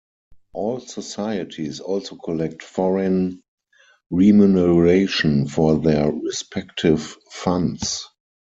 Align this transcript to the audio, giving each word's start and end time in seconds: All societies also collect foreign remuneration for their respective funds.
All 0.53 0.79
societies 0.79 1.79
also 1.79 2.15
collect 2.15 2.63
foreign 2.63 3.43
remuneration 4.09 5.47
for 5.47 5.77
their 5.77 6.11
respective 6.11 7.15
funds. 7.29 8.07